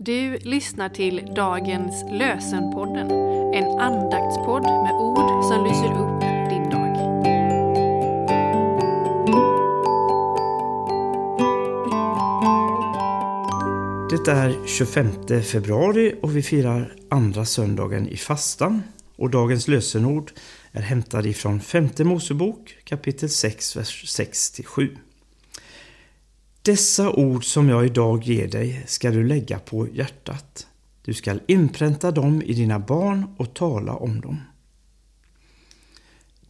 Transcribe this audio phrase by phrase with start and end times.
[0.00, 3.10] Du lyssnar till dagens lösenpodden,
[3.54, 6.94] en andaktspodd med ord som lyser upp din dag.
[14.10, 18.82] Det är 25 februari och vi firar andra söndagen i fastan.
[19.16, 20.32] Och dagens lösenord
[20.72, 24.96] är hämtad ifrån femte Mosebok kapitel 6, vers 6-7.
[26.68, 30.66] Dessa ord som jag idag ger dig ska du lägga på hjärtat.
[31.02, 34.40] Du skall inpränta dem i dina barn och tala om dem.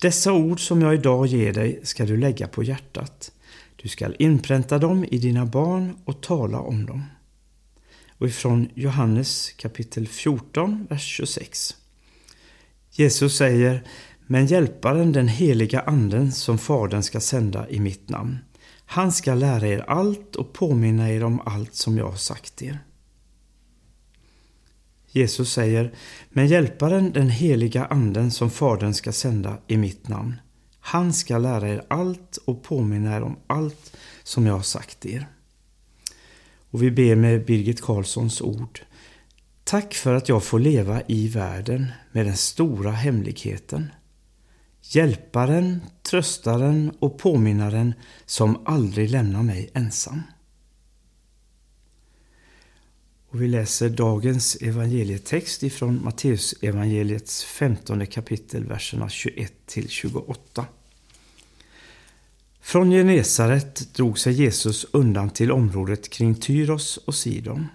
[0.00, 3.32] Dessa ord som jag idag ger dig ska du lägga på hjärtat.
[3.76, 7.04] Du skall inpränta dem i dina barn och tala om dem.
[8.18, 11.76] Och ifrån Johannes kapitel 14, vers 26.
[12.90, 13.82] Jesus säger,
[14.26, 18.38] men hjälparen den heliga anden som Fadern ska sända i mitt namn.
[18.92, 22.78] Han ska lära er allt och påminna er om allt som jag har sagt er.
[25.08, 25.94] Jesus säger,
[26.30, 30.40] men hjälparen den heliga anden som Fadern ska sända i mitt namn.
[30.80, 35.26] Han ska lära er allt och påminna er om allt som jag har sagt er.
[36.70, 38.80] Och vi ber med Birgit Karlssons ord.
[39.64, 43.90] Tack för att jag får leva i världen med den stora hemligheten.
[44.82, 47.94] Hjälparen, tröstaren och påminnaren
[48.26, 50.22] som aldrig lämnar mig ensam.
[53.28, 60.66] Och vi läser dagens evangelietext ifrån Matteus evangeliets 15 kapitel, verserna 21 till 28.
[62.60, 67.66] Från Genesaret drog sig Jesus undan till området kring Tyros och Sidon.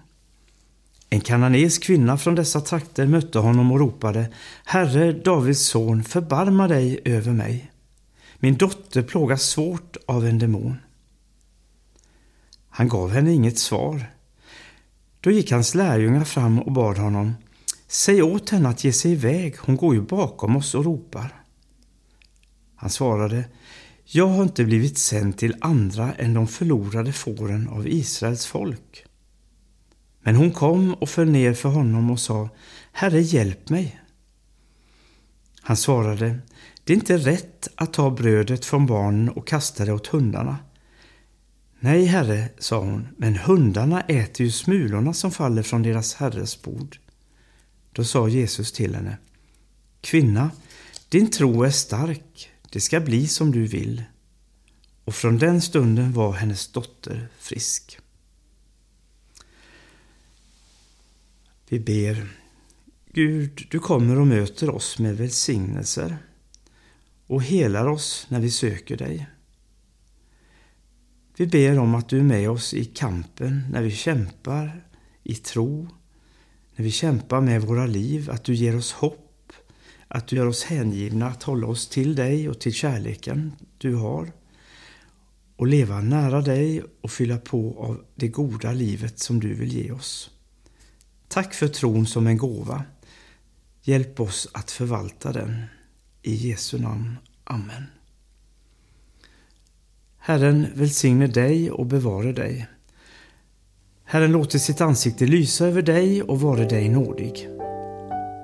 [1.10, 4.28] En kananeisk kvinna från dessa trakter mötte honom och ropade
[4.64, 7.70] Herre, Davids son, förbarma dig över mig.
[8.38, 10.76] Min dotter plågas svårt av en demon.
[12.68, 14.10] Han gav henne inget svar.
[15.20, 17.34] Då gick hans lärjungar fram och bad honom
[17.88, 21.42] Säg åt henne att ge sig iväg, hon går ju bakom oss och ropar.
[22.76, 23.44] Han svarade
[24.04, 29.05] Jag har inte blivit sänd till andra än de förlorade fåren av Israels folk.
[30.26, 32.48] Men hon kom och föll ner för honom och sa
[32.92, 34.00] Herre, hjälp mig.
[35.60, 36.38] Han svarade
[36.84, 40.58] Det är inte rätt att ta brödet från barnen och kasta det åt hundarna.
[41.80, 46.98] Nej, herre, sa hon, men hundarna äter ju smulorna som faller från deras herres bord.
[47.92, 49.18] Då sa Jesus till henne
[50.00, 50.50] Kvinna,
[51.08, 54.02] din tro är stark, det ska bli som du vill.
[55.04, 57.98] Och från den stunden var hennes dotter frisk.
[61.68, 62.28] Vi ber.
[63.12, 66.16] Gud, du kommer och möter oss med välsignelser
[67.26, 69.26] och helar oss när vi söker dig.
[71.36, 74.84] Vi ber om att du är med oss i kampen när vi kämpar
[75.22, 75.88] i tro,
[76.76, 79.52] när vi kämpar med våra liv, att du ger oss hopp,
[80.08, 84.32] att du gör oss hängivna att hålla oss till dig och till kärleken du har
[85.56, 89.92] och leva nära dig och fylla på av det goda livet som du vill ge
[89.92, 90.30] oss.
[91.36, 92.82] Tack för tron som en gåva.
[93.82, 95.62] Hjälp oss att förvalta den.
[96.22, 97.16] I Jesu namn.
[97.44, 97.86] Amen.
[100.18, 102.66] Herren välsigne dig och bevare dig.
[104.04, 107.48] Herren låter sitt ansikte lysa över dig och vare dig nådig.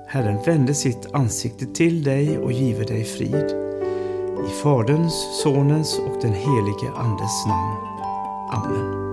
[0.07, 3.51] Herren vände sitt ansikte till dig och give dig frid.
[4.47, 7.77] I Faderns, Sonens och den helige Andes namn.
[8.51, 9.12] Amen.